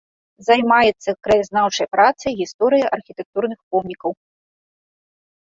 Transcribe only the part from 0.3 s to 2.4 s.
Займаецца краязнаўчай працай,